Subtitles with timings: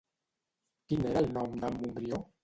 [0.87, 2.21] Quin era el nom d'en Montbrió?